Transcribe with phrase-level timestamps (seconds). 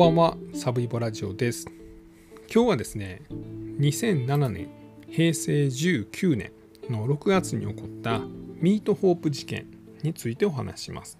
[0.00, 1.66] ばんはサブイボラジオです。
[2.50, 4.70] 今日はですね2007年
[5.10, 6.52] 平成19年
[6.88, 8.20] の6月に起こった
[8.54, 9.66] ミートホープ事件
[10.02, 11.18] についてお話します。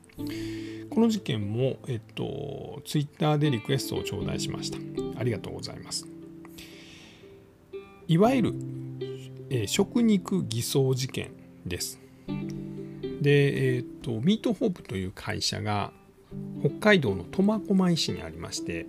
[0.89, 4.79] この事件もえっとツイッターでリクエストを頂戴しました。
[5.21, 6.09] ありがとうございます。
[8.09, 8.55] いわゆる、
[9.51, 11.33] えー、食肉偽装事件
[11.67, 12.01] です。
[13.21, 15.93] で、えーと、とミートホープという会社が
[16.61, 18.87] 北海道の苫小牧市にありまして、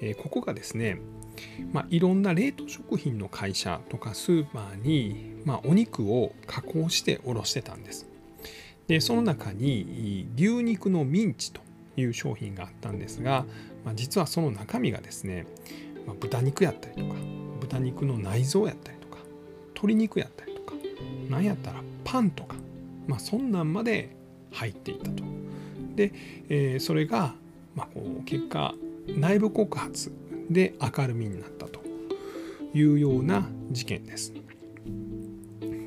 [0.00, 1.00] えー、ここがですね、
[1.72, 8.06] まあ、いろんな冷凍食品の会社とかスーパーに、まあ、お肉を加工して卸してたんです。
[8.86, 11.60] でその中に牛肉のミンチと
[11.96, 13.44] いう商品があったんですが、
[13.84, 15.46] まあ、実はその中身がですね、
[16.06, 17.14] まあ、豚肉やったりとか
[17.60, 19.18] 豚肉の内臓やったりとか
[19.74, 20.74] 鶏肉やったりとか
[21.28, 22.56] 何やったらパンとか、
[23.06, 24.16] まあ、そんなんまで
[24.52, 25.22] 入っていたと。
[25.98, 26.12] で、
[26.48, 27.34] えー、それが、
[27.74, 28.72] まあ、こう結果
[29.08, 30.12] 内部告発
[30.48, 31.80] で明るみになったと
[32.72, 34.32] いうような事件です。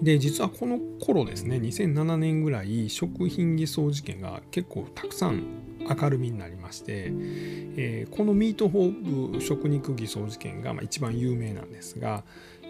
[0.01, 5.43] で実はこの頃ですね2007年ぐらい食品偽装事件が結構たくさん
[5.79, 7.11] 明るみになりまして、
[7.77, 12.23] えー、このミートホープ食肉偽装事件がまあ一番有名なんですが、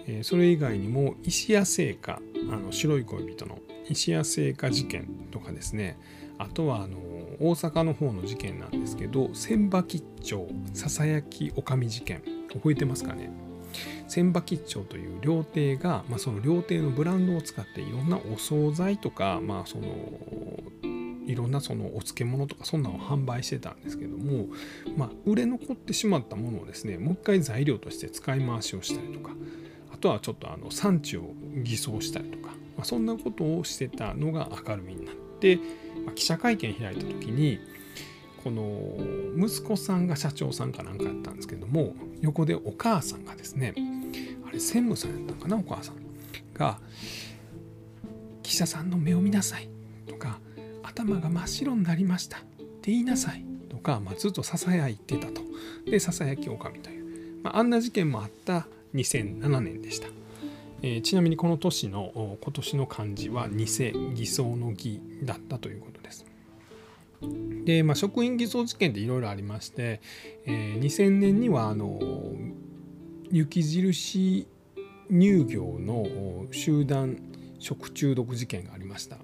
[0.07, 5.97] えー、それ以外にも石屋製菓あの白い恋人の石屋製菓事件とかですね
[6.37, 6.97] あとはあの
[7.41, 12.21] 大阪の方の事件なんですけど千葉吉兆ささやきおかみ事件
[12.53, 13.31] 覚えてますかね？
[14.07, 19.87] 千葉吉兆という料亭が、まあ、その料亭のブランドを使っていろんなお惣菜とか、まあ、その
[21.25, 24.47] いろんなそのお漬物とかそんなのを販売してたんですけども、
[24.97, 29.31] まあ、売れ残ってしまったものをですねもう一回材料として使い回しをしたりとか
[29.93, 31.31] あとはちょっとあの産地を
[31.63, 35.59] 偽装したりとか、まあ、そんなことをしてたのが明るみになって、
[36.05, 37.59] ま、記者会見開いた時に
[38.43, 38.97] この
[39.37, 43.73] 息子さんが社長さんかなんかやったんですけども横でお母さんがですね
[44.47, 45.95] あれ専務さんやったのかなお母さん
[46.53, 46.79] が
[48.43, 49.69] 「記者さんの目を見なさい」
[50.07, 50.39] とか
[50.83, 52.41] 「頭が真っ白になりました」っ
[52.81, 55.41] て言いなさいとか、まあ、ずっとささやいてたと
[55.85, 60.20] でささやきおかみという、まあ、あんな事件もあった2007年でした。
[60.81, 63.65] えー、ちなみにこの年の今年の漢字は偽
[64.15, 66.25] 偽装の偽だったということです。
[67.65, 70.01] で、まあ、職員偽装事件っていろいろありまして、
[70.45, 71.99] えー、2000年にはあの
[73.31, 74.47] 雪印
[75.09, 77.17] 乳業の集団
[77.61, 79.17] 食中毒事件がありました、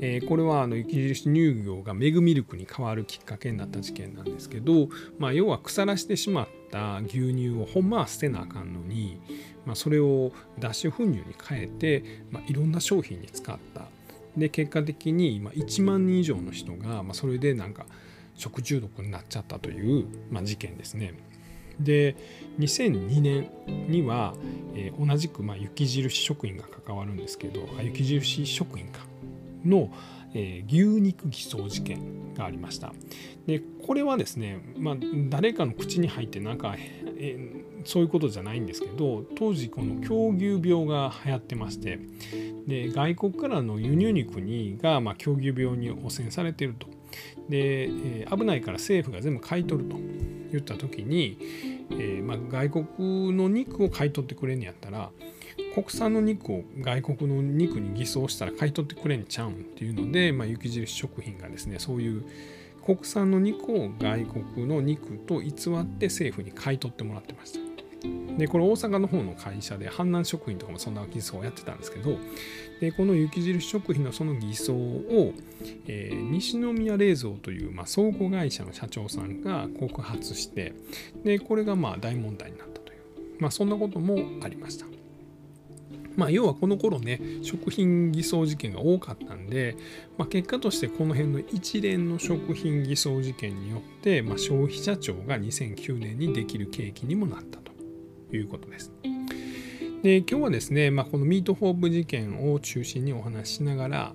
[0.00, 4.88] えー、これはあの雪印乳業がメグミルクに変わるきっかけになった事件なんですけど、
[5.18, 9.20] まあ、要は腐らしてしまった牛乳をほんまは捨てなあかんのに、
[9.66, 13.82] まあ、それを脱脂粉乳に変えて、まあ、いろんな商品に使った
[14.36, 17.86] で結果的に1万人以上の人がまそれでなんか
[18.34, 21.14] 食中毒になっちゃったという、まあ、事件ですね。
[21.80, 22.16] で
[22.58, 23.50] 2002年
[23.88, 24.34] には、
[24.74, 29.00] えー、同じく、まあ、雪印食品が関わるんですけど雪印食品か
[29.64, 29.92] の、
[30.32, 32.92] えー、牛肉偽装事件がありました。
[33.46, 34.96] でこれはですね、まあ、
[35.28, 36.74] 誰かの口に入ってなんか、
[37.18, 42.00] えー、そういうことじゃないんですけど当時この狂牛病が流行ってまして
[42.66, 46.95] で外国からの輸入肉にが、まあ、狂牛病に汚染されていると。
[47.48, 49.96] で、えー、危ないから政府が全部買い取ると
[50.52, 51.38] 言った時に、
[51.90, 55.10] えーまあ、外国の肉を買い取ってくれんやったら
[55.74, 62.24] 国産の肉を外国の肉に偽装したら買い取ってくれんちゃうんっていうので、まあ、雪印食品がですねそういう
[62.84, 65.52] 国産の肉を外国の肉と偽っ
[65.84, 67.75] て政府に買い取ってもらってました。
[68.38, 72.18] でこれ大阪の方の会社で阪南食品とかもそんな偽装をやってたんですけど
[72.80, 75.32] でこの雪印食品のその偽装を、
[75.86, 80.74] えー、西宮冷蔵という、まあ、倉庫会社の社長さんが告発して
[81.24, 83.00] でこれがまあ大問題になったという、
[83.38, 84.86] まあ、そんなこともありました。
[86.16, 89.76] まあ、要はこの頃ね食品偽装事件が多かったんで、
[90.16, 97.75] まあ、結果としてこの辺の一連の食品偽装事件によって、まあ、消費者庁が2009年にできる契機にもなったと
[98.32, 98.92] いうことです。
[100.02, 104.12] で今日はですね、まあ、このミートホープ事件を中心にお話ししながら、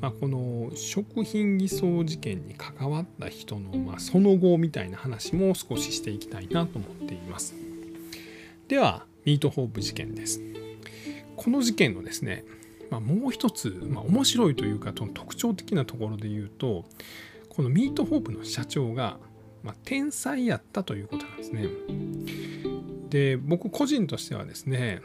[0.00, 7.54] まあ、この食品偽装事件に関わった人の、まあ、その後みたいな話も少ししていきたいなと思っています。
[8.68, 10.40] ではミートホープ事件です。
[11.36, 12.44] この事件のですね、
[12.90, 16.84] まあ、もう一つ、まあ、面白いというか特徴的なところで言うと
[17.48, 19.18] このミートホープの社長が、
[19.62, 21.66] まあ、天才やったということなんですね。
[23.12, 25.02] で僕個人としてはですね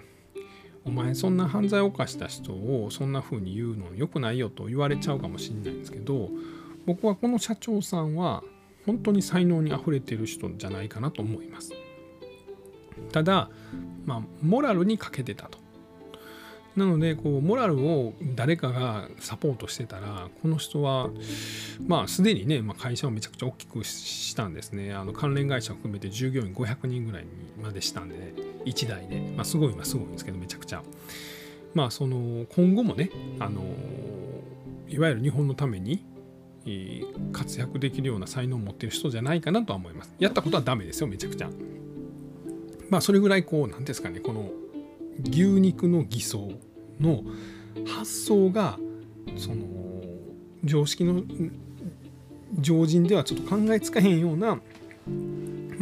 [0.86, 6.30] お前そんな犯罪を犯した人をそんな風に言うの良くないよと言われちゃうかもしれないんですけど
[6.86, 8.46] 僕はこの社長さんは
[8.86, 11.74] 本当に才能にあふれてる人じゃないかなと思います。
[13.12, 13.50] ただ、
[14.06, 15.60] まあ、モラルに欠けてたと。
[16.78, 21.10] なのでこうモラルを誰かがサポートしてたらこの人は
[21.88, 27.30] まあすでにね、まあ、会社をめちゃくちゃ大きくしたんですねあの関連会社を含めて従業員500人ぐらいに
[27.62, 28.34] までしたんで、ね、
[28.66, 30.84] 1台で、まあ、すごいはすごいんですけどめちゃくちゃ
[31.74, 33.10] まあその今後もね
[33.40, 33.64] あの
[34.88, 36.06] いわゆる日本のために
[37.34, 40.14] 活躍できるような才能を持ってる人じゃないかなとは思います。
[40.20, 41.50] やったことはダメですよめちゃくちゃ。
[42.90, 44.50] まあそれぐらいこう何ですかねこの
[45.24, 46.52] 牛肉の偽装
[47.00, 47.24] の
[47.86, 48.78] 発想が
[49.38, 49.64] その
[50.64, 51.24] 常識の
[52.60, 54.60] 常人ではちょっと考えつかへんような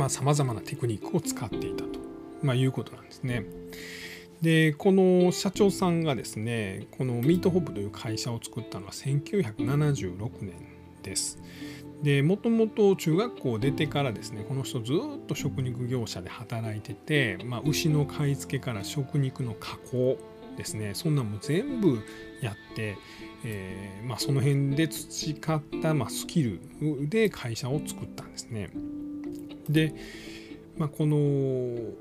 [0.10, 2.00] さまざ、まなテクニックを使っていたと、
[2.42, 3.46] まあ、いうことなんですね。
[4.42, 10.54] でこの社長さんがですねこのミートホップという会社を作ったのは1976年
[11.02, 11.40] です。
[12.04, 20.18] でもともと中学校を出てからですねこの人ずっと食肉業者で働いてて、まあ、牛の買い付けから食肉の加工
[20.56, 22.00] ですねそんなんも全部
[22.42, 22.98] やって、
[23.44, 26.60] えー、まあ、その辺で培った、まあ、スキル
[27.10, 28.70] で会社を作ったんですね。
[29.70, 29.94] で、
[30.78, 31.94] まあ、この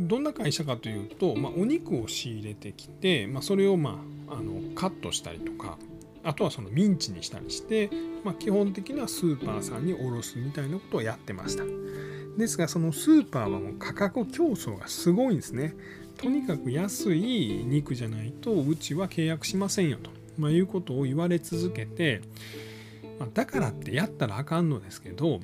[0.00, 5.78] どんな会社かというと、まあ、お肉を仕入れてきて、まあ、それを、まあ、あのカットしたりとか
[6.24, 7.90] あとはそのミンチにしたりして、
[8.24, 11.64] まあ、基本的にはスーパーさんに卸すみたいなことをやってました。
[12.38, 15.74] ですがそのスーパーはもう価格競争がすごいんですね。
[16.22, 22.20] とにかく安い肉じゃないとうちは契約しませんよと、まあ、いうことを言われ続けて、
[23.18, 25.40] まあ、だからってやったらあかんのですけど、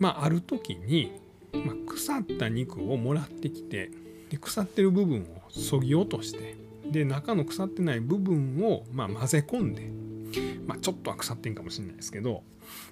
[0.00, 1.12] まあ、ある時に、
[1.52, 3.92] ま、腐った肉をもらってきて
[4.28, 6.56] で腐ってる部分をそぎ落として
[6.90, 9.88] で中の腐ってない部分をま混ぜ込んで、
[10.66, 12.42] まあ、ちょっとは腐ってんかもしれないですけど、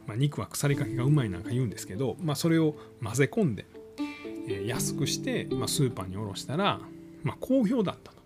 [0.06, 3.67] まあ、肉は腐りかけがうまいなんか言うんですけど、まあ、それを混ぜ込んで、
[4.49, 6.78] え、安くして、まあ、スーパーに卸したら
[7.26, 8.17] まあ、好評だったと。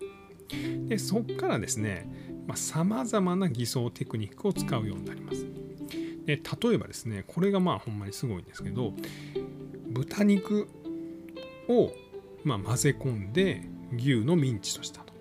[0.89, 2.07] でそこからですね
[2.55, 5.47] さまざ、まな偽装テクニックを使うようになります。
[6.27, 8.93] で例えばですねこれがまあほんまにすごいんですけど
[9.89, 10.69] 豚肉
[11.69, 11.93] を
[12.45, 13.63] ま混ぜ込んで
[13.97, 15.15] 牛のミンチとしたと。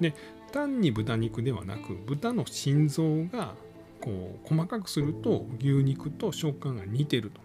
[0.00, 0.14] で
[0.52, 3.54] 単に豚肉ではなく豚の心臓が
[4.00, 7.40] こう細かくすると牛肉と食感が似てると。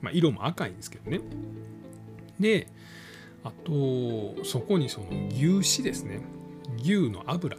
[0.00, 1.20] まあ、色も赤いんですけどね。
[2.38, 2.68] で
[3.44, 6.20] あとそこにその牛脂ですね。
[6.82, 7.56] 牛の油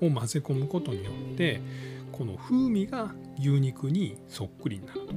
[0.00, 1.60] を混ぜ込むことによって
[2.12, 5.14] この風味が牛肉にそっくりになると、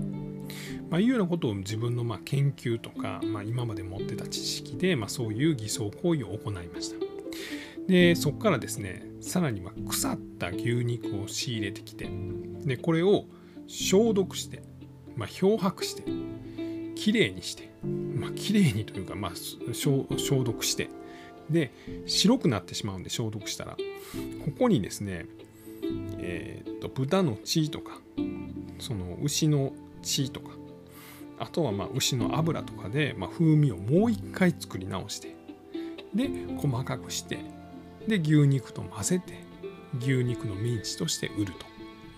[0.89, 7.06] まあ、いうようなことを自分のま研究とか、まあ、今まで持ってた知識で、まあ、そういう偽装行為を行いました。
[7.88, 12.09] でそこからですねさらには腐った牛肉を仕入れてきて
[12.63, 13.25] でこれを
[13.67, 14.62] 消毒して、
[15.15, 16.03] ま漂白して
[17.01, 17.71] きれいにして
[18.15, 19.31] まあ綺麗にというか、まあ、
[19.74, 20.06] 消
[20.44, 20.88] 毒して
[21.50, 21.74] で
[22.06, 23.75] 白くなってしまうんで消毒したら
[24.45, 25.25] ここにですね
[26.19, 28.00] えー、っと豚の血とか
[28.77, 30.51] その牛の血とか
[31.39, 35.36] あとはまあ牛の油とかで、まあ、風味をもう一回作り直して
[36.13, 37.39] で細かくして
[38.07, 39.44] で牛肉と混ぜて
[40.00, 41.65] 牛肉のミンチとして売ると、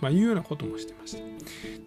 [0.02, 1.24] まあ、いうようなこともしてました。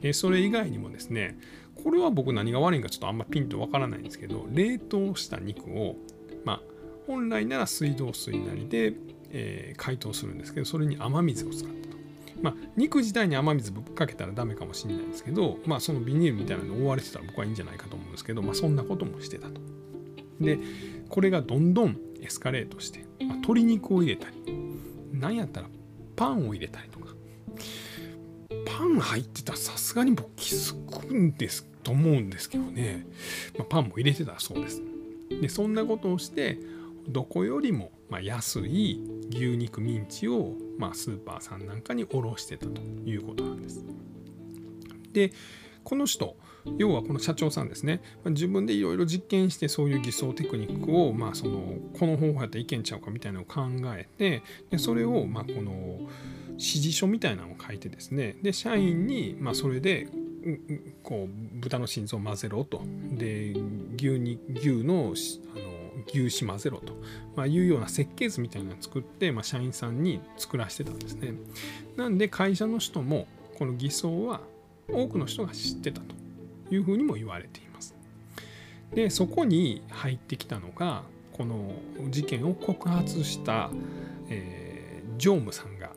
[0.02, 1.38] でそれ以外にもですね
[1.84, 5.96] これは僕何が悪いんかちょっとあんまピンとわからないんですけど冷凍した肉を
[6.44, 6.62] まあ
[7.08, 8.94] 本来なら水道水なりで、
[9.30, 11.98] えー、解凍するんですけどそれに雨水を使ったと。
[12.40, 19.60] まあ、肉自体に雨水ぶっかけたらダメかもしれないんですけど、まあ、そのビニールみたいなのに覆われてたら僕はいいんじゃないかと思うんですけど、まあ、そんなこともしてたと。
[20.40, 20.60] で
[21.10, 24.36] これがどんどんエスカレートして、まあ、鶏肉を入れたり
[25.14, 25.68] なんやったら
[26.16, 26.97] パンを入れたりと
[28.78, 33.08] パン入ってたらさすがに僕気づくんですと思うんですけどね、
[33.58, 34.84] まあ、パンも入れてたそうです。
[35.42, 36.60] でそんなことをして
[37.10, 37.92] どこよりも
[38.22, 43.84] 安い牛肉ミンチをまスーパーさんなんかに卸してたということなんです。
[45.12, 45.34] で
[45.84, 46.38] この人
[46.78, 48.02] 要はこの社長さんですね。
[48.26, 53.62] 自分でいろいろ実験してそういう偽装テクニックを、まあ、そのこの方法やったらいけんちゃうかみたいなのを考
[53.96, 56.00] えてでそれをまこの
[56.52, 58.38] 指示書みたいなのを書いてですね。
[58.42, 60.08] で社員にまそれで
[61.04, 62.82] こう豚の心臓を混ぜろと。
[63.12, 63.54] で
[63.96, 65.14] 牛に牛の
[65.56, 66.94] あの牛脂混ぜろと、
[67.36, 71.34] まあ、いうような設計図みたいなのを作って、まあ、社員さんに作らせてたんですね。
[71.96, 74.42] なんで会社の人もこの偽装は
[74.90, 76.16] 多くの人が知ってたと。
[76.72, 77.96] いうふうにも言われています。
[78.94, 81.74] でそこに入ってきたのがこの
[82.10, 83.70] 事件を告発した、
[84.30, 85.92] えー、常務さんが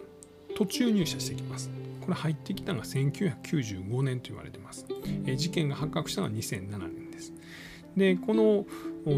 [0.56, 1.70] 途中入社してきます。
[2.00, 4.86] これ入ってきたのが1995年と言われてます、
[5.26, 7.32] えー、事件が発覚したのは2007年です
[7.96, 8.64] でこの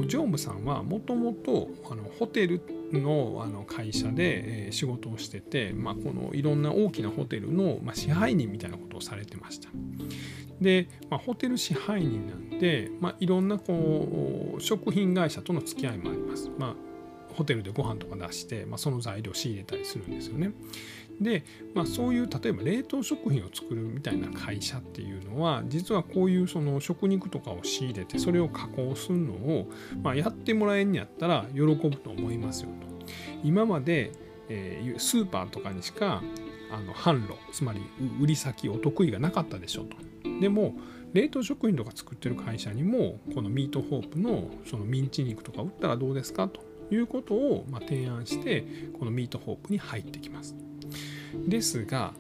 [0.07, 1.69] ジョームさんはもともと
[2.19, 2.61] ホテル
[2.93, 9.69] のあの会社で、え、仕事をしてて、まあ、このいろんな大きなホテルの、ま、支配人みたいなことをされてました。
[10.61, 16.75] で、まあ、ホテル支配人なんで、まあ、いろんなこう食品会社との付き合いもあります、まあ、
[17.35, 20.53] ホテルでご飯とか出して、まあ、その材料を仕入れたりするんですよね。
[21.23, 29.71] で、まあ、そういう例えば冷凍食品を作るみたいな会社っていうのは実はこういうその食肉とかを仕入れてそれを加工するのを、
[30.02, 33.07] まあ、やってもらえんやったら喜ぶと思いますよと。
[33.43, 34.12] 今まで、
[34.49, 36.23] えー、スーパーとかにしか
[36.71, 37.81] あの販路つまり
[38.21, 39.97] 売り先お得意がなかったでしょと。
[40.41, 40.75] でも
[41.12, 48.64] 冷凍食品とか作ってる会社にもこのミートホープのそのミンチ肉とか売ったらどうですかということをま提案して
[48.99, 50.55] このミートホープに入ってきます。
[51.47, 52.12] ですが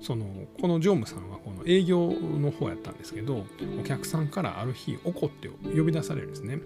[0.00, 0.26] その
[0.60, 3.46] この常務さんはこの営業の方やったんですけど
[3.80, 6.60] お客さんからある日怒って呼び出されるんですね。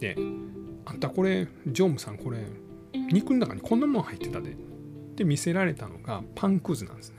[0.00, 0.16] で
[0.86, 2.46] 「あんたこれ常務さんこれ
[3.12, 4.54] 肉の中にこんなもん入ってたで」っ
[5.16, 7.16] て見せられたのがパンくずなんですね。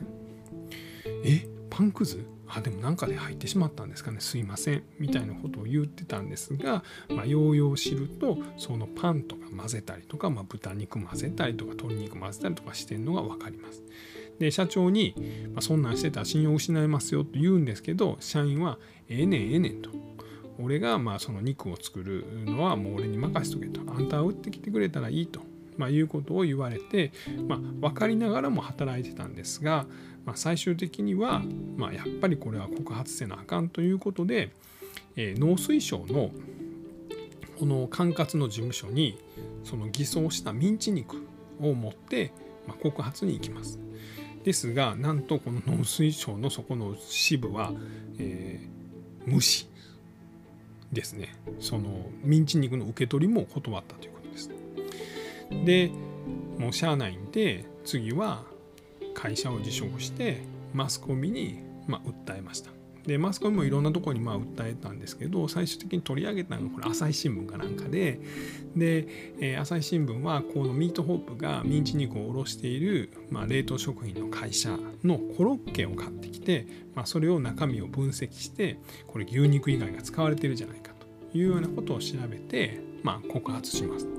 [1.24, 1.48] え？
[1.70, 2.26] パンくず？
[2.50, 13.84] あでもなんかで入ってしまったんですかねすいませんみたいなことを言ってたんですが、まあ、ようよう知るとそのパンとか混ぜたりとか、まあ、豚肉混ぜたりとか鶏肉混ぜたりとかしてるのが分かります。
[14.40, 15.16] で社長に、
[15.54, 18.80] まあ、そんなんしてたら信用失いますよと言うんですけど社員は
[19.10, 19.90] ええねんええねんと。
[20.62, 23.82] 俺がまあその肉を作るのはもう俺に任せとけと。
[23.92, 25.42] あんたは売ってきてくれたらいいと。
[25.80, 27.14] まあ、いうことを言われて、
[27.48, 29.86] まあ、分かりながらも働いてたんですが、
[30.26, 31.42] まあ、最終的には、
[31.78, 34.52] まあ、やっぱりこれは告発せなあかんということで、
[35.16, 36.32] えー、農水省の
[37.58, 39.18] この管轄の事務所に
[39.64, 41.26] その偽装したミンチ肉
[41.62, 42.34] を持って、
[42.68, 43.80] まあ、告発に行きます。
[44.44, 47.72] ですがなんとこの農水省のそこの支部は、
[48.18, 49.70] えー、無視
[50.92, 54.19] ですねそのミンチ肉の受け取りも断ったということ
[55.66, 55.92] で。
[56.60, 58.44] もうしゃあないんで次は
[59.16, 60.42] 会社を辞職して
[60.74, 62.70] マスコミにま訴えました。
[63.06, 68.20] でマスコミもいろんなところにまあ訴えたんですけど最終的に取り上げたのがこれ朝日新聞かなんかで
[68.76, 69.08] で、
[69.40, 78.78] えー、朝日新聞はこのミートホープがミンチ肉を卸している、まあ、冷凍食品の会社のコロッケを買ってきて、まあ、それを中身を分析して
[79.08, 80.92] これ牛肉以外が使われてるじゃないか
[81.32, 84.19] というようなことを調べて、まあ、告発します。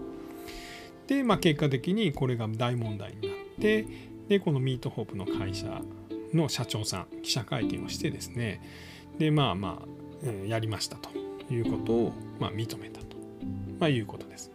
[1.10, 3.84] で、まあ、結果的にこれが大問題になって
[4.28, 5.82] でこのミートホープの会社
[6.32, 8.62] の社長さん記者会見をしてですね
[9.18, 9.88] でまあまあ、
[10.22, 11.10] え、やりましたと
[11.52, 13.16] いうことを、まあ、認めたと、
[13.80, 14.52] まあ、いうことです。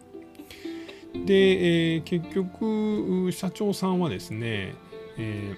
[1.26, 4.74] で、えー、結局社長さんはですね、
[5.18, 5.54] え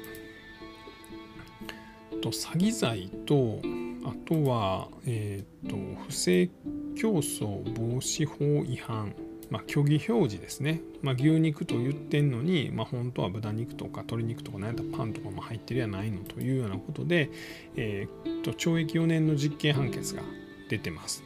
[2.10, 3.60] ー、と詐欺罪と
[4.04, 5.76] あとは、えーと
[6.08, 6.48] 不正
[6.96, 9.14] 競争防止法違反
[9.50, 17.30] まあ、虚偽表示ですね、まあ、牛肉と言ってんのに、まあ、本当は豚肉とか鶏肉とか何やったらパンとかも入ってるやないのというようなことで、
[17.76, 20.22] えー、と懲役4年の実刑判決が
[20.68, 21.22] 出てます。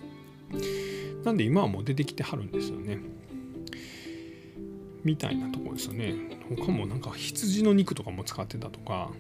[1.25, 2.99] なんで今はもう出てきてはるんですよね。
[5.05, 6.15] みたいなとこですよね。
[6.57, 9.11] 他もなんか羊の肉とかも使ってたとか、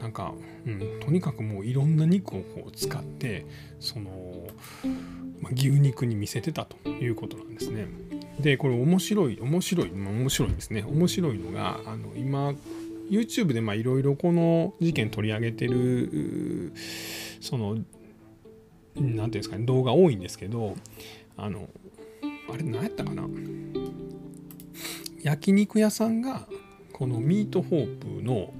[0.00, 0.34] なんか、
[0.66, 3.46] うん、とにかくもういろんな肉をこう使って
[3.78, 4.10] その、
[5.40, 7.86] ま、牛肉に見せてたということなんですね。
[8.40, 12.54] でこれ面白い面白い、まあ、面白いですね面白いのがあの今
[13.10, 16.72] YouTube でいろいろこの事件取り上げてる
[17.40, 17.78] その
[18.96, 20.76] 何ていうんですかね動画多いんですけど
[21.36, 21.68] あの
[22.52, 23.28] あれ何やったかな？
[25.22, 26.48] 焼肉屋さんが
[26.92, 28.52] このミートホープの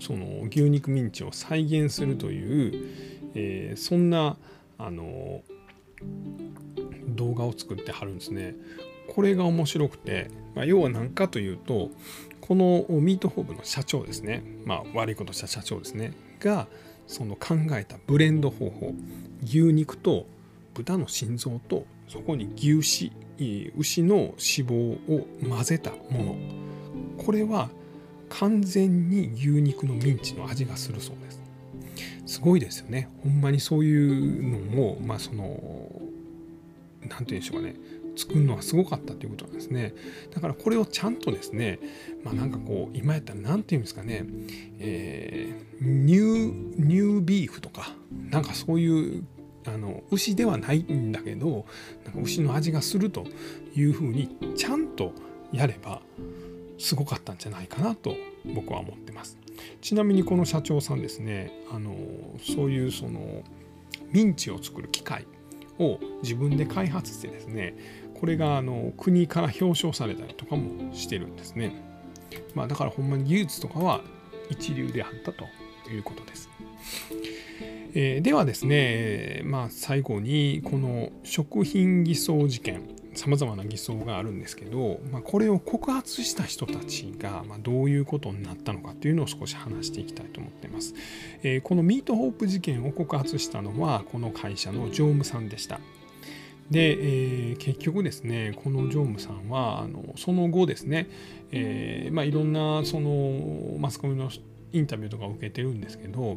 [0.00, 2.72] その牛肉ミンチを再現するという、
[3.34, 4.36] えー、そんな
[4.78, 5.42] あの
[7.08, 8.54] 動画を作ってはるんですね。
[9.08, 11.90] これが面白くて、まあ、要は何かというと
[12.40, 16.12] このミートホープの社長ですね、まあ、悪いことした社長ですね。
[16.40, 16.66] が
[17.06, 18.94] その考えたブレンド方法
[19.42, 20.26] 牛肉と
[20.74, 26.36] 豚の心臓とそこに牛脂牛の脂肪を混ぜたもの。
[27.18, 27.70] これは
[28.28, 31.40] 完全に牛肉のミンチの味がするそうです。
[32.26, 33.08] すごいですよね。
[33.22, 35.44] ほんまにそういうのをまあその
[37.02, 37.76] 何て言うんでしょうかね。
[38.16, 39.94] 作るのはすごかったということなんですね
[40.34, 41.78] だからこれをちゃんとですね
[42.22, 44.24] まあなんかこう今やったら何て言うんですかね、
[44.78, 47.92] えー、ニューニュービーフとか
[48.30, 49.24] なんかそういう
[49.66, 51.66] あの牛ではないんだけど
[52.04, 53.24] なんか牛の味がすると
[53.74, 55.12] いうふうにちゃんと
[55.52, 56.02] やれば
[56.78, 59.38] すごかったんじゃないかなと僕は思ってます。
[59.80, 61.94] ちなみにこの社長さんですねあの
[62.42, 63.42] そういうその
[64.12, 65.26] ミンチを作る機械
[65.78, 67.74] を自分で開発してですね
[68.24, 71.74] これがあの国から表彰されたりとかもしてるんですね、
[72.54, 74.00] まあ、だからほんまに技術とかは
[74.48, 75.44] 一流であったと
[75.90, 76.48] いうことです。
[77.94, 90.94] えー、ではですね、まあ、最後にこの食品偽装事件さまざまな偽装があるんですけど、まあ、これを告発した人たちが、まどういうことになったのかというのを少し話していきたいと思っています。
[91.42, 95.78] えー、このミートホープ事件を告発したのはこの会社の常務さんでした。
[96.70, 101.08] で、えー、結局ですねこの常務さんはあのその後ですね、
[101.52, 104.30] えーまあ、いろんなそのマスコミの
[104.72, 106.36] インタビューとかを受けてるんですけど、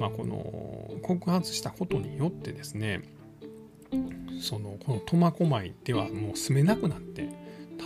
[0.00, 3.02] まあ、この告発したことによってですね
[4.40, 7.28] そのこの苫小牧ではもう住めなくなって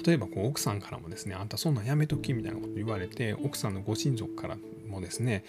[0.04, 4.56] 例えばこう奥さんからもですねあんたそんなんやめときみたいなこと言われて奥さんのご親族から
[4.88, 5.44] もですね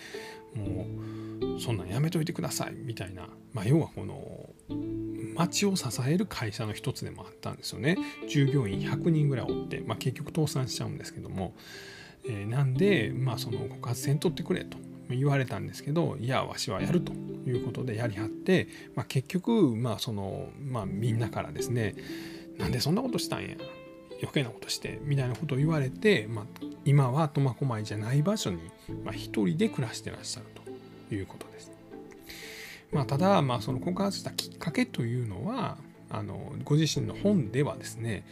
[0.55, 4.49] もうそんなんやめといてくださいみたいな、まあ、要はこの
[5.35, 7.97] 町を支える会社の一つでもあったんですよね。
[8.27, 11.55] 従業員100人ぐらいおって、まあ、結局倒産しちゃうんですけども。
[12.25, 14.77] えー、なんで、まあ、その告発せんとってくれと
[15.09, 17.11] 言われたんですけどいやわしはやると
[17.45, 21.95] いうことでやりはって、まあ、結局、まあそのまあ、みんなからですね
[22.57, 23.55] なんでそんなことしたんや
[24.23, 26.45] 余計なことしてみたいなことを言われて、まあ、
[26.85, 28.57] 今は苫小牧じゃない場所に、
[29.03, 30.45] まあ、一人で暮らしてらっしゃる
[31.09, 31.71] ということです。
[32.93, 35.77] まあ、ただ、まあ、その告発したきっかけというのは
[36.09, 38.23] あのご自身の本ではですね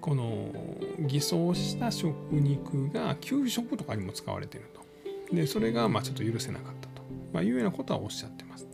[0.00, 0.52] この
[1.00, 5.34] 偽装した食肉が給食とかにも使われていると。
[5.34, 8.66] でそれがまあちょっと許せなかったと、まあ、いうようなことはおっしゃってます、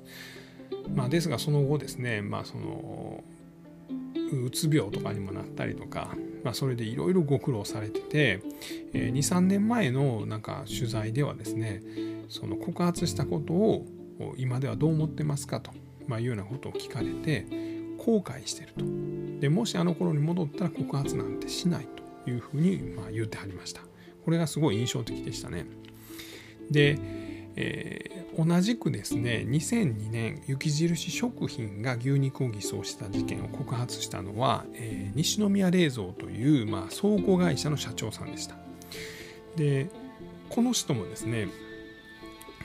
[0.95, 3.25] まあ、ですがその後ですねまあその
[4.33, 8.41] うつ病とかにもなったりとか、まあ、それでいろいろご苦労されてて、
[8.93, 11.83] えー、23年前のなんか取材ではですね
[12.29, 13.87] その告発したことを
[14.37, 15.73] 今ではどう思ってますかと、
[16.07, 17.47] まあ、いうようなことを聞かれて
[17.99, 18.85] 後悔してると。
[19.41, 21.89] でもしあの頃に戻ったら告発なんてしない
[22.25, 23.83] というふうにま言ってはりました。
[24.25, 25.67] これがすごい印象的でしたね。
[26.71, 26.99] で、
[27.57, 38.57] えー、同じくですね2002年雪印食品が牛肉を偽装した事件を告発したのは、えー、西宮冷蔵という、まあ、倉庫会社の社長さんでした。
[39.57, 39.89] で
[40.49, 41.49] この人もですね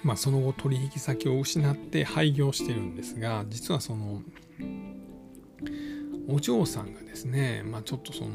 [0.04, 4.22] まあ、その後取引先を失って廃業してるんですが実はその
[6.30, 8.30] お嬢さんがですね、まあ、ちょっとその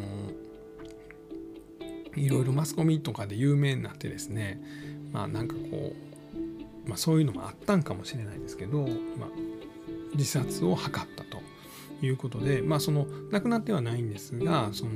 [2.16, 4.60] いろいろマスコミとかで有名になってですね
[5.12, 6.13] まあなんかこう、
[6.86, 8.82] まあ、そういうのもあったんかもしれないですけど、
[9.18, 9.28] まあ、
[10.14, 11.40] 自殺を図ったと
[12.02, 14.92] いうことでまあその亡くなってはないんですがその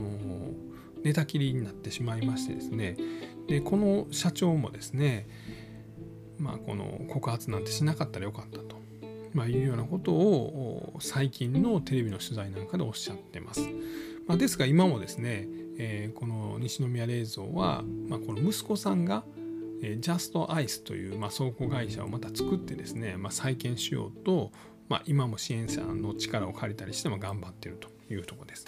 [1.03, 2.97] 寝たきりになってしまいましてですね
[3.47, 5.29] でこの社長もですね
[6.39, 8.79] まあこの告発なんてしなかったらよかったと
[9.35, 13.61] まあ、いうようなことを最近のテレビの取材なんかでおっしゃってます。
[14.27, 15.47] まあ、ですが今もですね、
[15.79, 19.25] えー、この西宮冷蔵は、まあ、この息子さんが
[19.81, 24.51] ジャストアイスという、まあ、倉庫会社をまた作ってですね、まあ、再建しようと、
[24.89, 28.67] まあ、今も支援者の力を借りたりしても頑張ってるというとこです。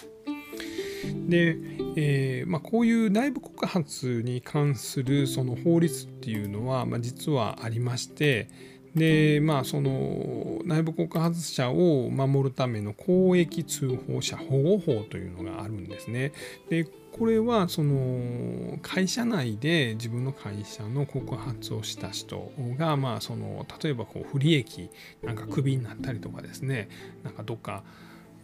[1.27, 1.57] で、
[1.95, 8.49] えーまあ、こういう内部告発に関するその法律っていうのは、まあ、実はありまして、
[8.95, 16.33] でまあその内部告発者を守るための公益通報者保護法というのがあるんですね。
[16.69, 24.89] でこれはその会社内で自分の会社の告発をした人がまあその例えばこう不利益
[25.21, 26.89] なんかクビになったりとかですね
[27.23, 27.83] なんかどっか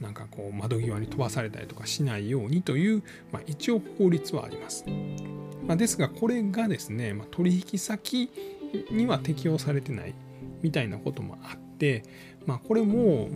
[0.02, 4.86] なんかこう窓際に飛ばされたりとかしないようにという、まあ、一応法律はあります。
[5.66, 8.30] まあ、ですがこれがですね、まあ、取引先
[8.92, 10.14] には適用されてない
[10.62, 12.04] みたいなこともあって、
[12.46, 13.30] まあ、これも、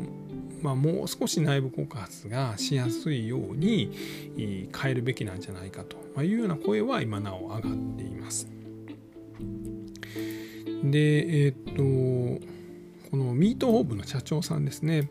[0.62, 3.92] まあ、もう少し内部告発がしやすいように
[4.76, 7.62] 変えるべきなんじゃないかというような声は今なお上がっ
[7.98, 8.48] ています。
[10.84, 12.51] で、えっ、と
[13.12, 15.10] このミートホープの社長さんですね、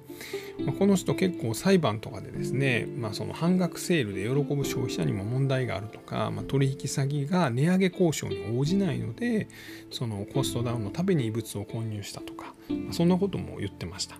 [0.65, 9.49] まあ、この人結構裁判とかでですね、まあ、その半額セールで喜ぶ消費者にも問題があるとか、まあ、取引先が値上げ交渉に応じないので
[9.91, 14.17] そのコストダウンのために異物を購入したとか、まあ、そんなことも言ってました。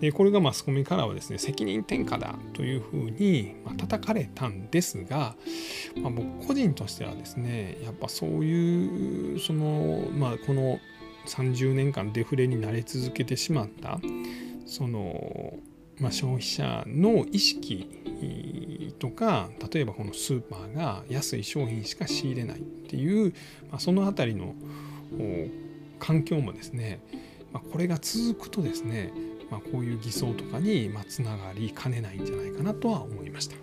[0.00, 5.36] でこれがマスコミからはですね責任転嫁だというふうに、ま、叩かれたんですが、
[6.00, 10.78] まあ、僕個人としてはですねやっぱそういうそのまあこの
[11.30, 14.00] 30年間デフレになり続けてしまった
[14.66, 15.54] その、
[15.98, 23.32] まあ、消費者の意識とか例えばこのスーパーが安い商品しか仕入れないっていう、
[23.70, 24.54] まあ、その辺りの
[25.98, 27.00] 環境もですね、
[27.52, 29.12] まあ、これが続くとですね、
[29.50, 33.56] まあ、こういう偽装とかにまつながりかねないんじゃないかなとは思いました。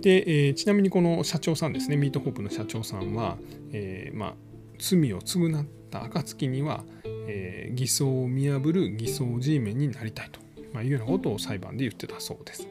[0.00, 3.36] で、えー、ちなみにこの社長さんですねミートホープの社長さんは、
[3.72, 4.34] えー、まあ、
[4.78, 10.40] 罪を償った暁には、えー、偽装を見破る偽装 G メンになりたいと、
[10.72, 12.68] まあ、いうようなことを裁判で言ってたそうです。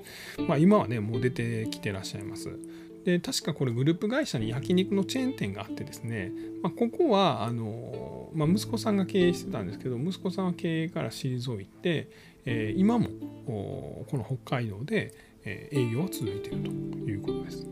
[0.48, 2.50] まあ、今はねもう出てきてらっしゃいます。
[3.06, 6.30] で確かこれグループ会社に焼肉のチェーン店があってですね、
[6.62, 12.10] まあ、ここはあの、まあ、息子さんが経営してたんですけど息子さんは経営から退いて、
[12.46, 13.08] えー、今も
[13.46, 15.14] この北海道で
[15.46, 16.70] 営業は続いていると
[17.10, 17.66] いうことです。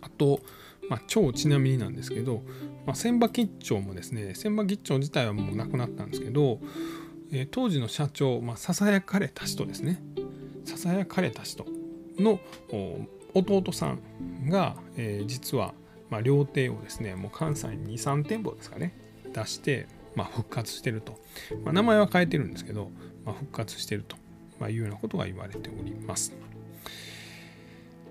[0.00, 0.40] あと、
[0.88, 2.42] まあ、超ちなみになんですけど、
[2.86, 6.60] まあ、千葉吉兆もですね千葉吉兆自体はもうなくなったんですけど、
[7.32, 10.02] えー、当時の社長、ささやかれた人ですね
[10.64, 11.66] ささやかれた人
[12.18, 12.40] の
[13.34, 15.74] 弟さんが、えー、実は、
[16.10, 18.94] まあ、料亭をですねもう関西に23店舗ですかね
[19.32, 21.18] 出して、まあ、復活してると、
[21.64, 22.90] まあ、名前は変えてるんですけど、
[23.24, 24.16] まあ、復活してると、
[24.58, 26.32] まあ、いうようなことが言われております。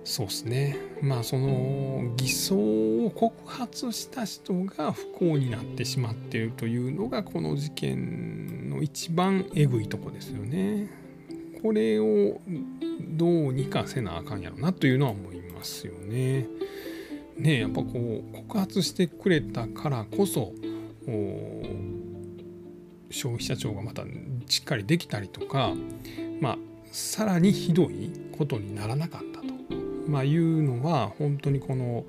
[0.06, 10.90] そうですねまあその偽装を告発した人が不幸になってしまっているというのがこの事件の一番えぐいとこですよね。
[11.62, 12.40] これを
[13.02, 16.46] どうにかせなあかんやろなというのは思いますよね。
[17.38, 20.54] ねやっぱこう告発してくれたからこそ
[23.10, 24.04] 消費者庁がまた
[24.48, 25.74] しっかりできたりとか
[26.40, 26.58] まあ
[26.92, 29.35] さらにひどいことにならなかった
[30.08, 32.06] まあ、いうのは本当にこの、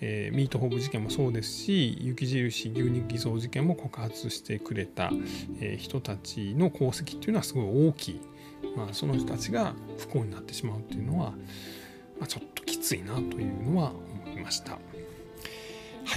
[0.00, 5.10] えー、ミートホーブ事件もそうですし雪印牛肉偽造事件も告発してくれた、
[5.60, 8.20] えー、人たちの功績っていうのはすごい大きい、
[8.76, 11.30] まあ、その人たちが不幸になってしまうっていうのは、
[12.18, 13.92] まあ、ちょっときついなというのは
[14.26, 14.78] 思いました。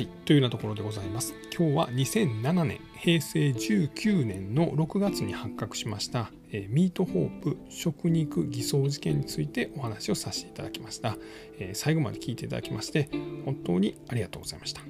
[0.01, 1.35] はい、というようなところでございます。
[1.55, 11.17] 今日は2007年、平成19年の6月に発覚しました、えー、ミートホープ食肉偽装事件についてお話をさせていただきました、
[11.59, 13.09] えー、最後まで聞いていただきまして、
[13.45, 14.81] 本当にありがとうございました。